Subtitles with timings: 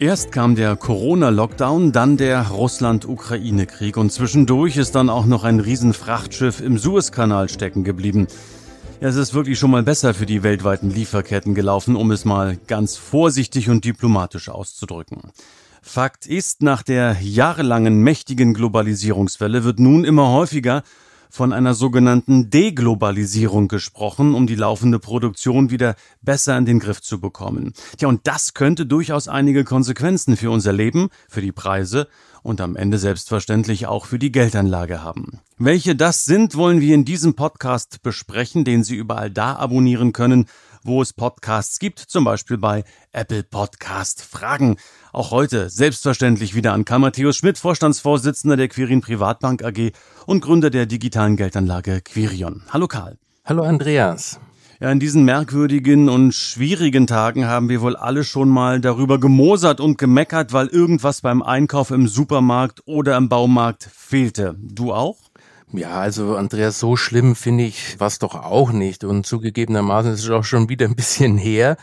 [0.00, 6.62] Erst kam der Corona-Lockdown, dann der Russland-Ukraine-Krieg und zwischendurch ist dann auch noch ein Riesenfrachtschiff
[6.62, 8.26] im Suezkanal stecken geblieben.
[9.02, 12.56] Ja, es ist wirklich schon mal besser für die weltweiten Lieferketten gelaufen, um es mal
[12.66, 15.32] ganz vorsichtig und diplomatisch auszudrücken.
[15.82, 20.82] Fakt ist, nach der jahrelangen mächtigen Globalisierungswelle wird nun immer häufiger
[21.30, 27.20] von einer sogenannten Deglobalisierung gesprochen, um die laufende Produktion wieder besser in den Griff zu
[27.20, 27.72] bekommen.
[28.00, 32.08] Ja, und das könnte durchaus einige Konsequenzen für unser Leben, für die Preise
[32.42, 35.40] und am Ende selbstverständlich auch für die Geldanlage haben.
[35.58, 40.46] Welche das sind, wollen wir in diesem Podcast besprechen, den Sie überall da abonnieren können,
[40.82, 44.76] wo es Podcasts gibt, zum Beispiel bei Apple Podcast Fragen.
[45.12, 49.92] Auch heute selbstverständlich wieder an Karl Matthäus Schmidt, Vorstandsvorsitzender der Quirin Privatbank AG
[50.26, 52.62] und Gründer der digitalen Geldanlage Quirion.
[52.70, 53.18] Hallo Karl.
[53.44, 54.40] Hallo Andreas.
[54.82, 59.78] Ja, in diesen merkwürdigen und schwierigen Tagen haben wir wohl alle schon mal darüber gemosert
[59.78, 64.56] und gemeckert, weil irgendwas beim Einkauf im Supermarkt oder im Baumarkt fehlte.
[64.58, 65.29] Du auch?
[65.72, 69.04] Ja, also Andreas, so schlimm finde ich was doch auch nicht.
[69.04, 71.76] Und zugegebenermaßen ist es auch schon wieder ein bisschen her.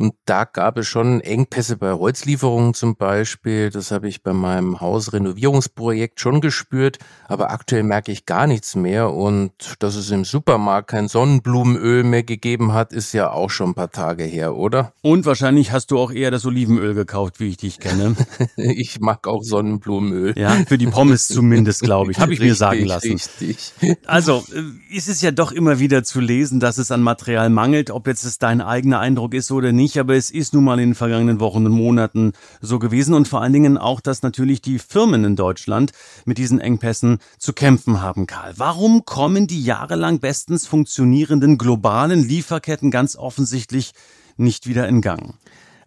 [0.00, 3.68] Und da gab es schon Engpässe bei Holzlieferungen zum Beispiel.
[3.68, 6.96] Das habe ich bei meinem Hausrenovierungsprojekt schon gespürt.
[7.28, 9.12] Aber aktuell merke ich gar nichts mehr.
[9.12, 13.74] Und dass es im Supermarkt kein Sonnenblumenöl mehr gegeben hat, ist ja auch schon ein
[13.74, 14.94] paar Tage her, oder?
[15.02, 18.16] Und wahrscheinlich hast du auch eher das Olivenöl gekauft, wie ich dich kenne.
[18.56, 20.32] ich mag auch Sonnenblumenöl.
[20.38, 22.18] Ja, für die Pommes zumindest, glaube ich.
[22.18, 23.12] Habe ich richtig, mir sagen lassen.
[23.12, 23.74] Richtig.
[24.06, 27.90] Also, äh, ist es ja doch immer wieder zu lesen, dass es an Material mangelt.
[27.90, 30.78] Ob jetzt es dein eigener Eindruck ist oder nicht, nicht, aber es ist nun mal
[30.78, 34.62] in den vergangenen Wochen und Monaten so gewesen und vor allen Dingen auch, dass natürlich
[34.62, 35.90] die Firmen in Deutschland
[36.24, 38.54] mit diesen Engpässen zu kämpfen haben, Karl.
[38.56, 43.90] Warum kommen die jahrelang bestens funktionierenden globalen Lieferketten ganz offensichtlich
[44.36, 45.34] nicht wieder in Gang?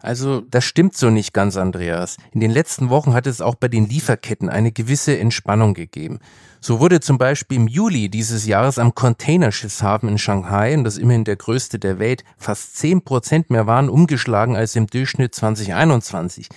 [0.04, 2.18] Also das stimmt so nicht ganz, Andreas.
[2.32, 6.18] In den letzten Wochen hat es auch bei den Lieferketten eine gewisse Entspannung gegeben.
[6.60, 11.24] So wurde zum Beispiel im Juli dieses Jahres am Containerschiffshafen in Shanghai, und das immerhin
[11.24, 16.48] der größte der Welt, fast zehn Prozent mehr Waren umgeschlagen als im Durchschnitt 2021.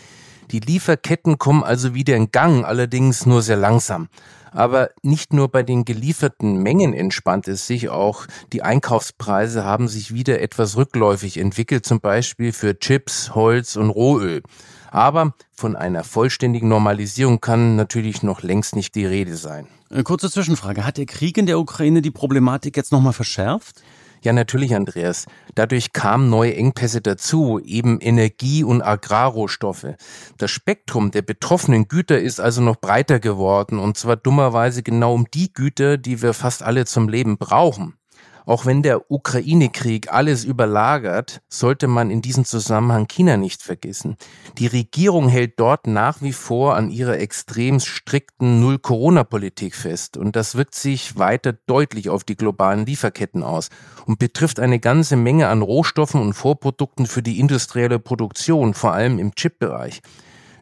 [0.51, 4.09] Die Lieferketten kommen also wieder in Gang, allerdings nur sehr langsam.
[4.51, 10.13] Aber nicht nur bei den gelieferten Mengen entspannt es sich, auch die Einkaufspreise haben sich
[10.13, 14.43] wieder etwas rückläufig entwickelt, zum Beispiel für Chips, Holz und Rohöl.
[14.89, 19.67] Aber von einer vollständigen Normalisierung kann natürlich noch längst nicht die Rede sein.
[19.89, 20.85] Äh, kurze Zwischenfrage.
[20.85, 23.81] Hat der Krieg in der Ukraine die Problematik jetzt nochmal verschärft?
[24.23, 25.25] Ja, natürlich, Andreas.
[25.55, 29.95] Dadurch kamen neue Engpässe dazu, eben Energie- und Agrarrohstoffe.
[30.37, 35.25] Das Spektrum der betroffenen Güter ist also noch breiter geworden, und zwar dummerweise genau um
[35.33, 37.97] die Güter, die wir fast alle zum Leben brauchen.
[38.47, 44.15] Auch wenn der Ukraine-Krieg alles überlagert, sollte man in diesem Zusammenhang China nicht vergessen.
[44.57, 50.55] Die Regierung hält dort nach wie vor an ihrer extrem strikten Null-Corona-Politik fest und das
[50.55, 53.67] wirkt sich weiter deutlich auf die globalen Lieferketten aus
[54.05, 59.19] und betrifft eine ganze Menge an Rohstoffen und Vorprodukten für die industrielle Produktion, vor allem
[59.19, 60.01] im Chip-Bereich.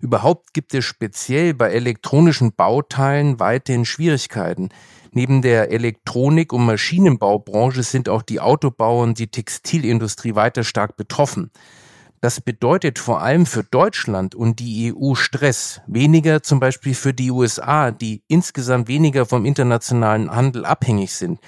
[0.02, 4.70] Überhaupt gibt es speziell bei elektronischen Bauteilen weiterhin Schwierigkeiten.
[5.12, 11.52] Neben der Elektronik- und Maschinenbaubranche sind auch die Autobau und die Textilindustrie weiter stark betroffen.
[12.22, 17.30] Das bedeutet vor allem für Deutschland und die EU Stress, weniger zum Beispiel für die
[17.30, 21.40] USA, die insgesamt weniger vom internationalen Handel abhängig sind.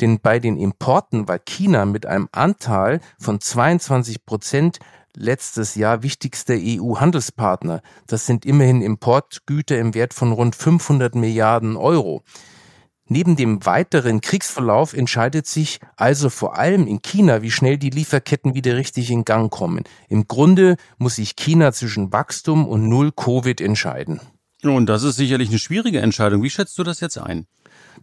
[0.00, 4.78] Denn bei den Importen war China mit einem Anteil von 22 Prozent
[5.16, 7.82] letztes Jahr wichtigster EU-Handelspartner.
[8.06, 12.22] Das sind immerhin Importgüter im Wert von rund 500 Milliarden Euro.
[13.08, 18.54] Neben dem weiteren Kriegsverlauf entscheidet sich also vor allem in China, wie schnell die Lieferketten
[18.54, 19.84] wieder richtig in Gang kommen.
[20.08, 24.20] Im Grunde muss sich China zwischen Wachstum und Null Covid entscheiden.
[24.64, 26.42] Und das ist sicherlich eine schwierige Entscheidung.
[26.42, 27.46] Wie schätzt du das jetzt ein?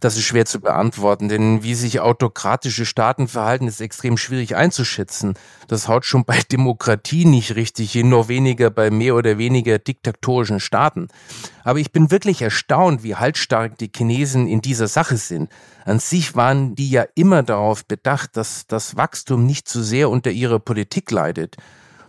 [0.00, 5.34] Das ist schwer zu beantworten, denn wie sich autokratische Staaten verhalten, ist extrem schwierig einzuschätzen.
[5.68, 10.60] Das haut schon bei Demokratie nicht richtig hin, noch weniger bei mehr oder weniger diktatorischen
[10.60, 11.08] Staaten.
[11.62, 15.50] Aber ich bin wirklich erstaunt, wie haltstark die Chinesen in dieser Sache sind.
[15.84, 20.30] An sich waren die ja immer darauf bedacht, dass das Wachstum nicht zu sehr unter
[20.30, 21.56] ihrer Politik leidet.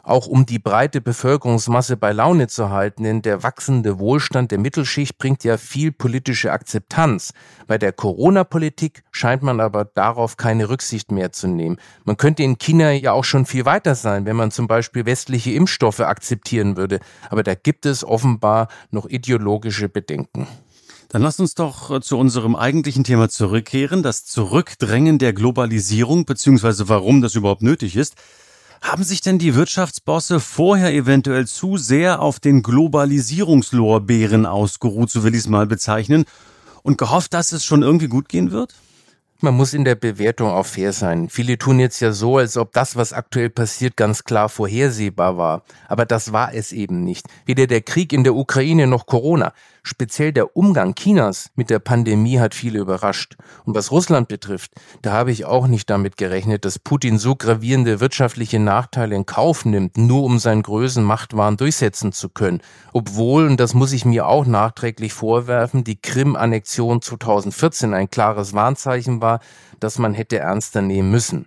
[0.06, 5.18] Auch um die breite Bevölkerungsmasse bei Laune zu halten, denn der wachsende Wohlstand der Mittelschicht
[5.18, 7.34] bringt ja viel politische Akzeptanz.
[7.68, 11.78] Bei der Corona-Politik scheint man aber darauf keine Rücksicht mehr zu nehmen.
[12.04, 15.52] Man könnte in China ja auch schon viel weiter sein, wenn man zum Beispiel westliche
[15.52, 17.00] Impfstoffe akzeptieren würde,
[17.30, 20.48] aber da gibt es offenbar noch ideologische Bedenken.
[21.10, 26.90] Dann lasst uns doch äh, zu unserem eigentlichen Thema zurückkehren, das Zurückdrängen der Globalisierung, beziehungsweise
[26.90, 28.16] warum das überhaupt nötig ist.
[28.86, 35.34] Haben sich denn die Wirtschaftsbosse vorher eventuell zu sehr auf den Globalisierungslorbeeren ausgeruht, so will
[35.34, 36.26] ich es mal bezeichnen,
[36.84, 38.76] und gehofft, dass es schon irgendwie gut gehen wird?
[39.40, 41.30] Man muss in der Bewertung auch fair sein.
[41.30, 45.64] Viele tun jetzt ja so, als ob das, was aktuell passiert, ganz klar vorhersehbar war.
[45.88, 47.26] Aber das war es eben nicht.
[47.48, 49.54] Weder der Krieg in der Ukraine noch Corona.
[49.88, 53.36] Speziell der Umgang Chinas mit der Pandemie hat viele überrascht.
[53.66, 54.72] Und was Russland betrifft,
[55.04, 59.64] da habe ich auch nicht damit gerechnet, dass Putin so gravierende wirtschaftliche Nachteile in Kauf
[59.64, 62.64] nimmt, nur um seinen Größen Machtwahn durchsetzen zu können.
[62.94, 69.22] Obwohl, und das muss ich mir auch nachträglich vorwerfen, die Krim-Annexion 2014 ein klares Warnzeichen
[69.22, 69.40] war,
[69.80, 71.46] das man hätte ernster nehmen müssen.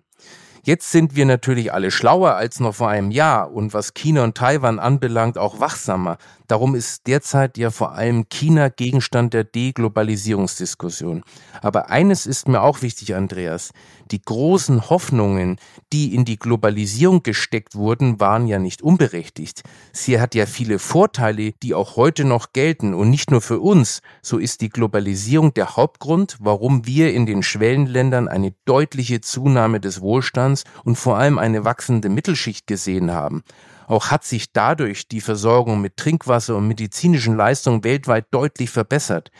[0.68, 4.36] Jetzt sind wir natürlich alle schlauer als noch vor einem Jahr und was China und
[4.36, 6.18] Taiwan anbelangt auch wachsamer.
[6.46, 11.22] Darum ist derzeit ja vor allem China Gegenstand der Deglobalisierungsdiskussion.
[11.62, 13.70] Aber eines ist mir auch wichtig, Andreas.
[14.10, 15.56] Die großen Hoffnungen,
[15.92, 19.62] die in die Globalisierung gesteckt wurden, waren ja nicht unberechtigt.
[19.92, 24.00] Sie hat ja viele Vorteile, die auch heute noch gelten und nicht nur für uns.
[24.22, 30.00] So ist die Globalisierung der Hauptgrund, warum wir in den Schwellenländern eine deutliche Zunahme des
[30.00, 33.42] Wohlstands und vor allem eine wachsende Mittelschicht gesehen haben.
[33.88, 39.30] Auch hat sich dadurch die Versorgung mit Trinkwasser und medizinischen Leistungen weltweit deutlich verbessert.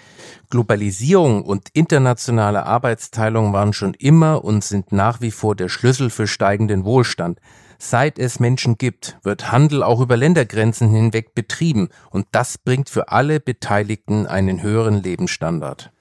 [0.48, 6.26] Globalisierung und internationale Arbeitsteilung waren schon immer und sind nach wie vor der Schlüssel für
[6.26, 7.38] steigenden Wohlstand.
[7.78, 13.10] Seit es Menschen gibt, wird Handel auch über Ländergrenzen hinweg betrieben und das bringt für
[13.12, 15.92] alle Beteiligten einen höheren Lebensstandard.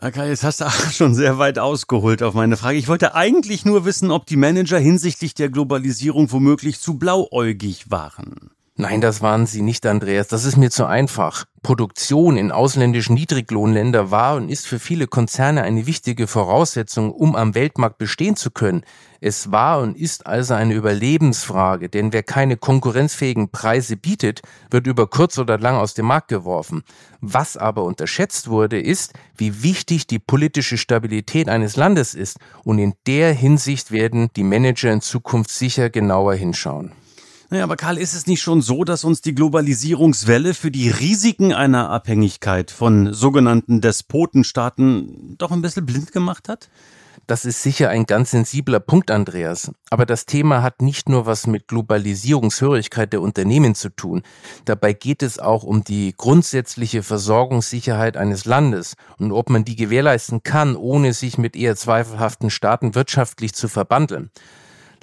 [0.00, 2.78] Okay, jetzt hast du auch schon sehr weit ausgeholt auf meine Frage.
[2.78, 8.50] Ich wollte eigentlich nur wissen, ob die Manager hinsichtlich der Globalisierung womöglich zu blauäugig waren.
[8.76, 10.26] Nein, das waren sie nicht, Andreas.
[10.26, 11.44] Das ist mir zu einfach.
[11.62, 17.54] Produktion in ausländischen Niedriglohnländer war und ist für viele Konzerne eine wichtige Voraussetzung, um am
[17.54, 18.82] Weltmarkt bestehen zu können.
[19.20, 24.42] Es war und ist also eine Überlebensfrage, denn wer keine konkurrenzfähigen Preise bietet,
[24.72, 26.82] wird über kurz oder lang aus dem Markt geworfen.
[27.20, 32.94] Was aber unterschätzt wurde, ist, wie wichtig die politische Stabilität eines Landes ist, und in
[33.06, 36.90] der Hinsicht werden die Manager in Zukunft sicher genauer hinschauen.
[37.50, 41.52] Naja, aber Karl, ist es nicht schon so, dass uns die Globalisierungswelle für die Risiken
[41.52, 46.68] einer Abhängigkeit von sogenannten Despotenstaaten doch ein bisschen blind gemacht hat?
[47.26, 49.72] Das ist sicher ein ganz sensibler Punkt, Andreas.
[49.88, 54.22] Aber das Thema hat nicht nur was mit Globalisierungshörigkeit der Unternehmen zu tun.
[54.66, 60.42] Dabei geht es auch um die grundsätzliche Versorgungssicherheit eines Landes und ob man die gewährleisten
[60.42, 64.30] kann, ohne sich mit eher zweifelhaften Staaten wirtschaftlich zu verbandeln.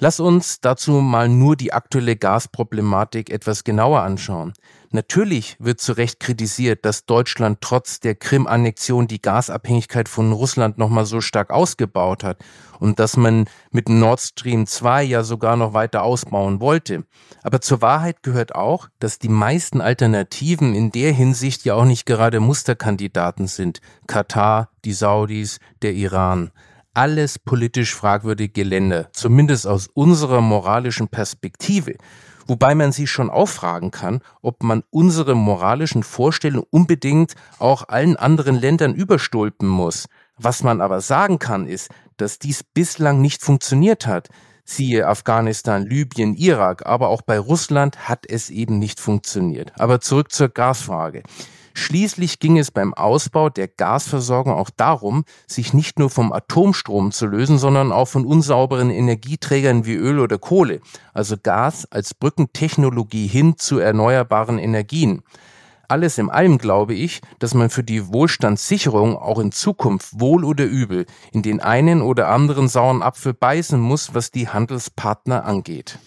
[0.02, 4.52] Lass uns dazu mal nur die aktuelle Gasproblematik etwas genauer anschauen.
[4.90, 11.06] Natürlich wird zu Recht kritisiert, dass Deutschland trotz der Krim-Annexion die Gasabhängigkeit von Russland nochmal
[11.06, 12.44] so stark ausgebaut hat
[12.80, 17.04] und dass man mit Nord Stream 2 ja sogar noch weiter ausbauen wollte.
[17.44, 22.06] Aber zur Wahrheit gehört auch, dass die meisten Alternativen in der Hinsicht ja auch nicht
[22.06, 23.80] gerade Musterkandidaten sind.
[24.08, 26.50] Katar, die Saudis, der Iran
[26.94, 31.96] alles politisch fragwürdige Länder, zumindest aus unserer moralischen Perspektive.
[32.46, 38.56] Wobei man sich schon auffragen kann, ob man unsere moralischen Vorstellungen unbedingt auch allen anderen
[38.56, 40.06] Ländern überstülpen muss.
[40.38, 44.28] Was man aber sagen kann, ist, dass dies bislang nicht funktioniert hat.
[44.64, 49.72] Siehe Afghanistan, Libyen, Irak, aber auch bei Russland hat es eben nicht funktioniert.
[49.78, 51.22] Aber zurück zur Gasfrage.
[51.74, 57.26] Schließlich ging es beim Ausbau der Gasversorgung auch darum, sich nicht nur vom Atomstrom zu
[57.26, 60.80] lösen, sondern auch von unsauberen Energieträgern wie Öl oder Kohle,
[61.14, 65.22] also Gas als Brückentechnologie hin zu erneuerbaren Energien.
[65.88, 70.64] Alles in allem glaube ich, dass man für die Wohlstandssicherung auch in Zukunft wohl oder
[70.64, 75.98] übel in den einen oder anderen sauren Apfel beißen muss, was die Handelspartner angeht.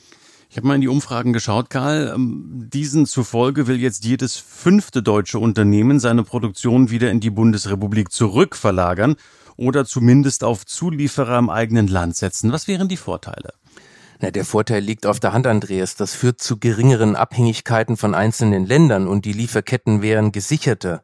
[0.56, 2.14] Ich habe mal in die Umfragen geschaut, Karl.
[2.16, 8.10] Ähm, diesen zufolge will jetzt jedes fünfte deutsche Unternehmen seine Produktion wieder in die Bundesrepublik
[8.10, 9.18] zurückverlagern
[9.58, 12.54] oder zumindest auf Zulieferer im eigenen Land setzen.
[12.54, 13.54] Was wären die Vorteile?
[14.22, 15.98] Na, der Vorteil liegt auf der Hand, Andreas.
[15.98, 21.04] Das führt zu geringeren Abhängigkeiten von einzelnen Ländern und die Lieferketten wären gesicherter.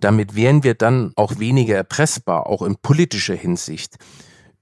[0.00, 3.96] Damit wären wir dann auch weniger erpressbar, auch in politischer Hinsicht.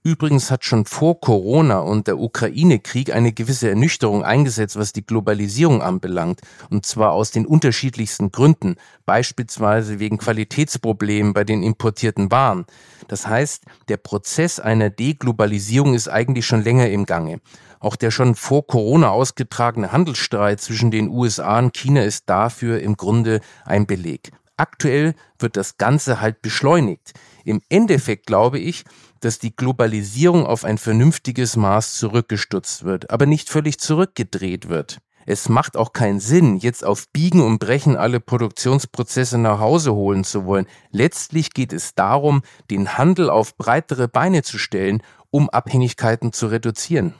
[0.02, 5.82] Übrigens hat schon vor Corona und der Ukraine-Krieg eine gewisse Ernüchterung eingesetzt, was die Globalisierung
[5.82, 6.40] anbelangt,
[6.70, 12.64] und zwar aus den unterschiedlichsten Gründen, beispielsweise wegen Qualitätsproblemen bei den importierten Waren.
[13.08, 17.40] Das heißt, der Prozess einer Deglobalisierung ist eigentlich schon länger im Gange.
[17.78, 22.96] Auch der schon vor Corona ausgetragene Handelsstreit zwischen den USA und China ist dafür im
[22.96, 24.32] Grunde ein Beleg.
[24.56, 27.12] Aktuell wird das Ganze halt beschleunigt.
[27.44, 28.84] Im Endeffekt glaube ich,
[29.20, 34.98] dass die Globalisierung auf ein vernünftiges Maß zurückgestutzt wird, aber nicht völlig zurückgedreht wird.
[35.26, 40.24] Es macht auch keinen Sinn, jetzt auf Biegen und Brechen alle Produktionsprozesse nach Hause holen
[40.24, 40.66] zu wollen.
[40.90, 47.14] Letztlich geht es darum, den Handel auf breitere Beine zu stellen, um Abhängigkeiten zu reduzieren.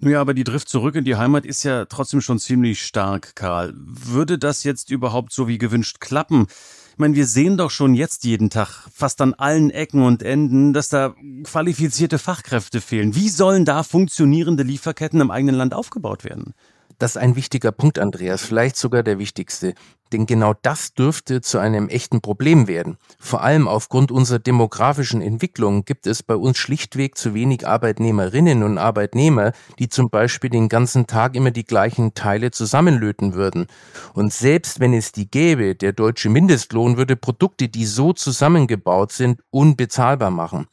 [0.00, 3.36] Nun ja, aber die Drift zurück in die Heimat ist ja trotzdem schon ziemlich stark,
[3.36, 3.72] Karl.
[3.76, 6.48] Würde das jetzt überhaupt so wie gewünscht klappen?
[6.92, 10.74] Ich meine, wir sehen doch schon jetzt jeden Tag, fast an allen Ecken und Enden,
[10.74, 13.14] dass da qualifizierte Fachkräfte fehlen.
[13.14, 16.52] Wie sollen da funktionierende Lieferketten im eigenen Land aufgebaut werden?
[16.98, 19.74] Das ist ein wichtiger Punkt, Andreas, vielleicht sogar der wichtigste.
[20.12, 22.98] Denn genau das dürfte zu einem echten Problem werden.
[23.18, 28.76] Vor allem aufgrund unserer demografischen Entwicklung gibt es bei uns schlichtweg zu wenig Arbeitnehmerinnen und
[28.76, 33.68] Arbeitnehmer, die zum Beispiel den ganzen Tag immer die gleichen Teile zusammenlöten würden.
[34.12, 39.40] Und selbst wenn es die gäbe, der deutsche Mindestlohn würde Produkte, die so zusammengebaut sind,
[39.50, 40.66] unbezahlbar machen.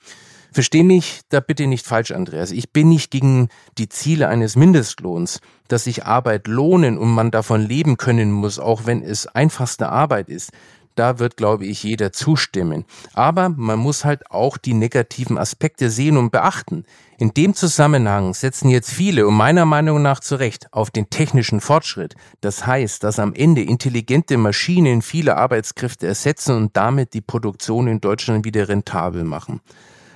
[0.51, 2.51] Versteh mich da bitte nicht falsch, Andreas.
[2.51, 7.61] Ich bin nicht gegen die Ziele eines Mindestlohns, dass sich Arbeit lohnen und man davon
[7.61, 10.51] leben können muss, auch wenn es einfachste Arbeit ist.
[10.95, 12.83] Da wird, glaube ich, jeder zustimmen.
[13.13, 16.83] Aber man muss halt auch die negativen Aspekte sehen und beachten.
[17.17, 21.61] In dem Zusammenhang setzen jetzt viele, und meiner Meinung nach zu Recht, auf den technischen
[21.61, 22.15] Fortschritt.
[22.41, 28.01] Das heißt, dass am Ende intelligente Maschinen viele Arbeitskräfte ersetzen und damit die Produktion in
[28.01, 29.61] Deutschland wieder rentabel machen.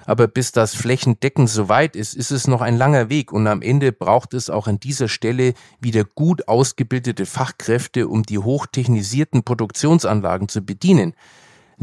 [0.05, 3.61] Aber bis das flächendeckend so weit ist, ist es noch ein langer Weg und am
[3.61, 10.49] Ende braucht es auch an dieser Stelle wieder gut ausgebildete Fachkräfte, um die hochtechnisierten Produktionsanlagen
[10.49, 11.13] zu bedienen.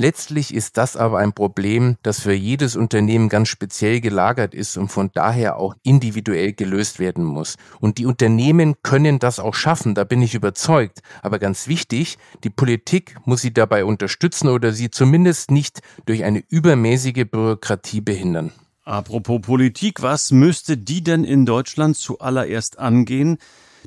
[0.01, 4.89] Letztlich ist das aber ein Problem, das für jedes Unternehmen ganz speziell gelagert ist und
[4.89, 7.57] von daher auch individuell gelöst werden muss.
[7.81, 11.03] Und die Unternehmen können das auch schaffen, da bin ich überzeugt.
[11.21, 16.43] Aber ganz wichtig, die Politik muss sie dabei unterstützen oder sie zumindest nicht durch eine
[16.49, 18.53] übermäßige Bürokratie behindern.
[18.87, 23.37] Apropos Politik, was müsste die denn in Deutschland zuallererst angehen,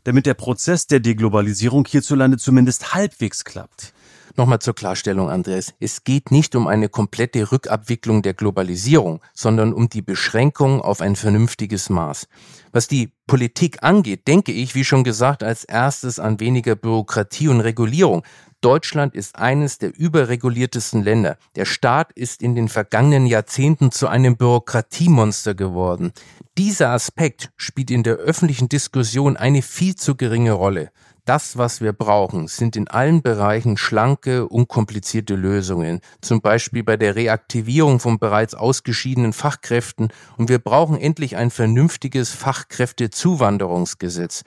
[0.04, 3.94] damit der Prozess der Deglobalisierung hierzulande zumindest halbwegs klappt?
[4.36, 5.76] Nochmal zur Klarstellung, Andreas.
[5.80, 11.16] Es geht nicht um eine komplette Rückabwicklung der Globalisierung, sondern um die Beschränkung auf ein
[11.16, 12.28] vernünftiges Maß.
[12.72, 17.62] Was die Politik angeht, denke ich, wie schon gesagt, als erstes an weniger Bürokratie und
[17.62, 18.24] Regulierung.
[18.60, 21.38] Deutschland ist eines der überreguliertesten Länder.
[21.56, 26.12] Der Staat ist in den vergangenen Jahrzehnten zu einem Bürokratiemonster geworden.
[26.58, 30.90] Dieser Aspekt spielt in der öffentlichen Diskussion eine viel zu geringe Rolle.
[31.26, 37.16] Das, was wir brauchen, sind in allen Bereichen schlanke, unkomplizierte Lösungen, zum Beispiel bei der
[37.16, 44.44] Reaktivierung von bereits ausgeschiedenen Fachkräften und wir brauchen endlich ein vernünftiges Fachkräftezuwanderungsgesetz.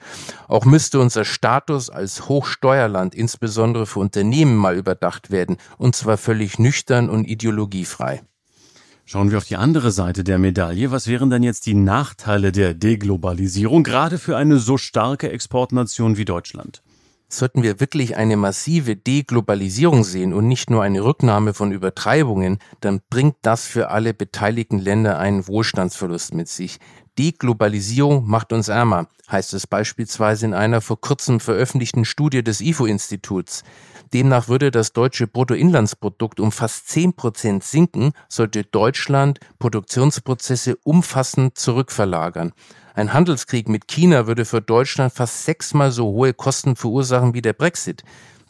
[0.47, 6.59] Auch müsste unser Status als Hochsteuerland insbesondere für Unternehmen mal überdacht werden, und zwar völlig
[6.59, 8.21] nüchtern und ideologiefrei.
[9.09, 10.91] Schauen wir auf die andere Seite der Medaille.
[10.91, 16.25] Was wären denn jetzt die Nachteile der Deglobalisierung, gerade für eine so starke Exportnation wie
[16.25, 16.83] Deutschland?
[17.29, 22.99] Sollten wir wirklich eine massive Deglobalisierung sehen und nicht nur eine Rücknahme von Übertreibungen, dann
[23.09, 26.77] bringt das für alle beteiligten Länder einen Wohlstandsverlust mit sich.
[27.17, 33.63] Deglobalisierung macht uns ärmer, heißt es beispielsweise in einer vor kurzem veröffentlichten Studie des IFO-Instituts.
[34.13, 42.53] Demnach würde das deutsche Bruttoinlandsprodukt um fast 10 Prozent sinken, sollte Deutschland Produktionsprozesse umfassend zurückverlagern.
[42.93, 47.53] Ein Handelskrieg mit China würde für Deutschland fast sechsmal so hohe Kosten verursachen wie der
[47.53, 48.03] Brexit.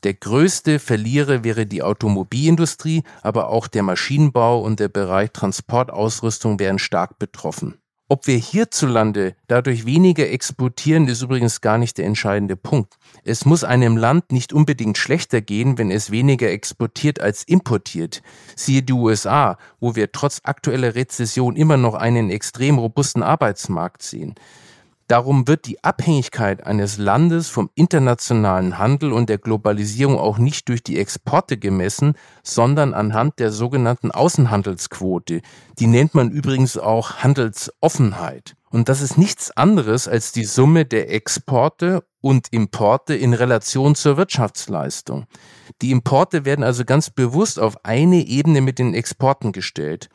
[0.04, 6.80] Der größte Verlierer wäre die Automobilindustrie, aber auch der Maschinenbau und der Bereich Transportausrüstung wären
[6.80, 7.80] stark betroffen.
[8.10, 12.98] Ob wir hierzulande dadurch weniger exportieren, ist übrigens gar nicht der entscheidende Punkt.
[13.26, 18.22] Es muss einem Land nicht unbedingt schlechter gehen, wenn es weniger exportiert als importiert.
[18.56, 24.36] Siehe die USA, wo wir trotz aktueller Rezession immer noch einen extrem robusten Arbeitsmarkt sehen.
[25.08, 30.84] Darum wird die Abhängigkeit eines Landes vom internationalen Handel und der Globalisierung auch nicht durch
[30.84, 35.42] die Exporte gemessen, sondern anhand der sogenannten Außenhandelsquote.
[35.80, 38.56] Die nennt man übrigens auch Handelsoffenheit.
[38.70, 44.18] Und das ist nichts anderes als die Summe der Exporte und Importe in Relation zur
[44.18, 45.26] Wirtschaftsleistung.
[45.82, 50.10] Die Importe werden also ganz bewusst auf eine Ebene mit den Exporten gestellt.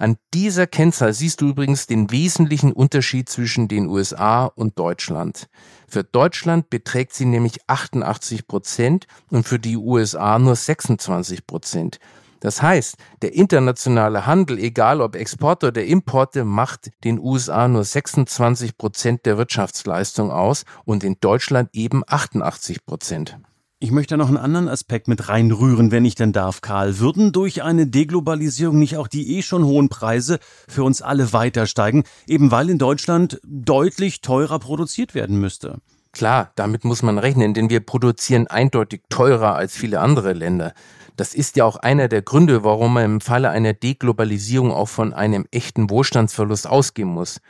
[0.00, 5.48] An dieser Kennzahl siehst du übrigens den wesentlichen Unterschied zwischen den USA und Deutschland.
[5.88, 11.98] Für Deutschland beträgt sie nämlich 88 Prozent und für die USA nur 26 Prozent.
[12.38, 18.78] Das heißt, der internationale Handel, egal ob Export oder Importe, macht den USA nur 26
[18.78, 23.36] Prozent der Wirtschaftsleistung aus und in Deutschland eben 88 Prozent.
[23.80, 26.98] Ich möchte noch einen anderen Aspekt mit reinrühren, wenn ich denn darf, Karl.
[26.98, 31.64] Würden durch eine Deglobalisierung nicht auch die eh schon hohen Preise für uns alle weiter
[31.68, 35.76] steigen, eben weil in Deutschland deutlich teurer produziert werden müsste?
[36.10, 40.74] Klar, damit muss man rechnen, denn wir produzieren eindeutig teurer als viele andere Länder.
[41.16, 45.12] Das ist ja auch einer der Gründe, warum man im Falle einer Deglobalisierung auch von
[45.12, 47.40] einem echten Wohlstandsverlust ausgehen muss.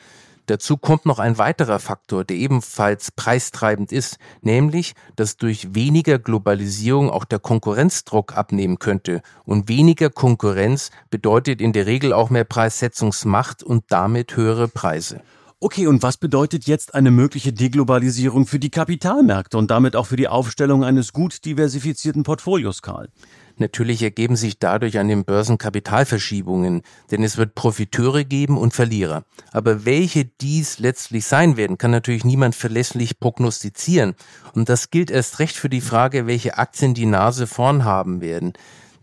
[0.49, 7.11] Dazu kommt noch ein weiterer Faktor, der ebenfalls preistreibend ist, nämlich, dass durch weniger Globalisierung
[7.11, 9.21] auch der Konkurrenzdruck abnehmen könnte.
[9.45, 15.21] Und weniger Konkurrenz bedeutet in der Regel auch mehr Preissetzungsmacht und damit höhere Preise.
[15.61, 20.17] Okay, und was bedeutet jetzt eine mögliche Deglobalisierung für die Kapitalmärkte und damit auch für
[20.17, 23.11] die Aufstellung eines gut diversifizierten Portfolios, Karl?
[23.59, 29.25] Natürlich ergeben sich dadurch an den Börsen Kapitalverschiebungen, denn es wird Profiteure geben und Verlierer.
[29.53, 34.15] Aber welche dies letztlich sein werden, kann natürlich niemand verlässlich prognostizieren.
[34.55, 38.53] Und das gilt erst recht für die Frage, welche Aktien die Nase vorn haben werden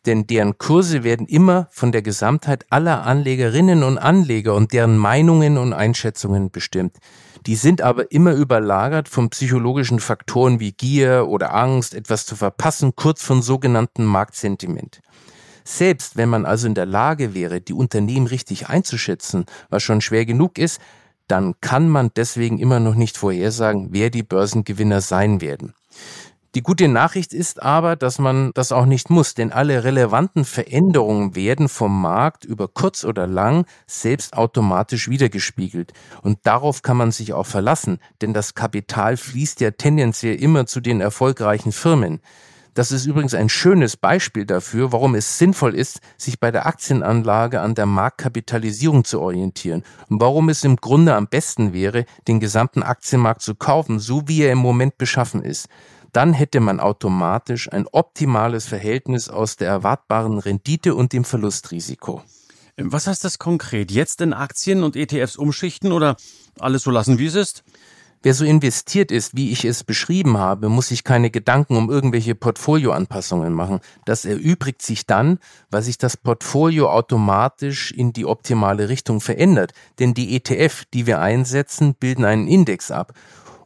[0.05, 5.57] denn deren Kurse werden immer von der Gesamtheit aller Anlegerinnen und Anleger und deren Meinungen
[5.57, 6.97] und Einschätzungen bestimmt.
[7.45, 12.95] Die sind aber immer überlagert von psychologischen Faktoren wie Gier oder Angst, etwas zu verpassen,
[12.95, 15.01] kurz von sogenannten Marktsentiment.
[15.63, 20.25] Selbst wenn man also in der Lage wäre, die Unternehmen richtig einzuschätzen, was schon schwer
[20.25, 20.79] genug ist,
[21.27, 25.73] dann kann man deswegen immer noch nicht vorhersagen, wer die Börsengewinner sein werden.
[26.55, 31.35] Die gute Nachricht ist aber, dass man das auch nicht muss, denn alle relevanten Veränderungen
[31.35, 35.91] werden vom Markt über kurz oder lang selbst automatisch wiedergespiegelt.
[36.21, 40.79] Und darauf kann man sich auch verlassen, denn das Kapital fließt ja tendenziell immer zu
[40.79, 42.21] den erfolgreichen Firmen.
[42.73, 47.59] Das ist übrigens ein schönes Beispiel dafür, warum es sinnvoll ist, sich bei der Aktienanlage
[47.59, 52.81] an der Marktkapitalisierung zu orientieren und warum es im Grunde am besten wäre, den gesamten
[52.81, 55.67] Aktienmarkt zu kaufen, so wie er im Moment beschaffen ist
[56.15, 62.21] dann hätte man automatisch ein optimales Verhältnis aus der erwartbaren Rendite und dem Verlustrisiko.
[62.77, 63.91] Was heißt das konkret?
[63.91, 66.15] Jetzt in Aktien und ETFs umschichten oder
[66.57, 67.63] alles so lassen, wie es ist?
[68.23, 72.33] Wer so investiert ist, wie ich es beschrieben habe, muss sich keine Gedanken um irgendwelche
[72.33, 73.81] Portfolioanpassungen machen.
[74.05, 75.37] Das erübrigt sich dann,
[75.69, 79.73] weil sich das Portfolio automatisch in die optimale Richtung verändert.
[79.99, 83.13] Denn die ETF, die wir einsetzen, bilden einen Index ab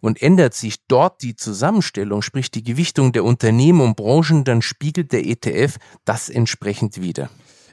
[0.01, 5.12] und ändert sich dort die Zusammenstellung, sprich die Gewichtung der Unternehmen und Branchen, dann spiegelt
[5.12, 7.29] der ETF das entsprechend wieder.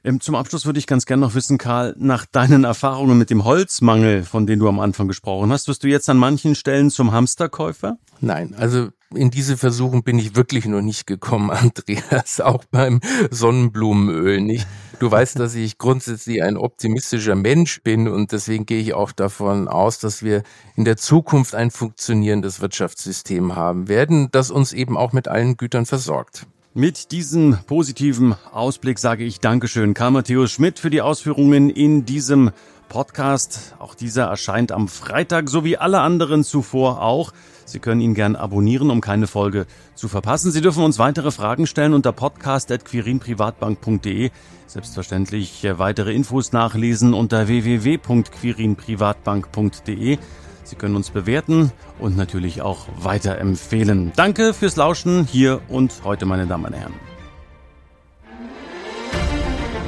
[0.06, 3.44] Ähm, zum Abschluss würde ich ganz gerne noch wissen, Karl, nach deinen Erfahrungen mit dem
[3.44, 7.10] Holzmangel, von dem du am Anfang gesprochen hast, wirst du jetzt an manchen Stellen zum
[7.10, 7.98] Hamsterkäufer?
[8.20, 13.00] Nein, also in diese Versuchung bin ich wirklich noch nicht gekommen, Andreas, auch beim
[13.30, 14.66] Sonnenblumenöl nicht.
[14.98, 19.68] Du weißt, dass ich grundsätzlich ein optimistischer Mensch bin und deswegen gehe ich auch davon
[19.68, 20.42] aus, dass wir
[20.74, 25.84] in der Zukunft ein funktionierendes Wirtschaftssystem haben werden, das uns eben auch mit allen Gütern
[25.84, 26.46] versorgt.
[26.72, 32.50] Mit diesem positiven Ausblick sage ich Dankeschön, Karl Matthäus Schmidt, für die Ausführungen in diesem
[32.88, 33.76] Podcast.
[33.78, 37.32] Auch dieser erscheint am Freitag, so wie alle anderen zuvor auch.
[37.64, 40.52] Sie können ihn gern abonnieren, um keine Folge zu verpassen.
[40.52, 44.30] Sie dürfen uns weitere Fragen stellen unter podcast.quirinprivatbank.de.
[44.66, 50.18] Selbstverständlich äh, weitere Infos nachlesen unter www.quirinprivatbank.de.
[50.64, 54.12] Sie können uns bewerten und natürlich auch weiterempfehlen.
[54.16, 56.94] Danke fürs Lauschen hier und heute, meine Damen und Herren.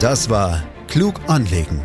[0.01, 1.85] Das war Klug anlegen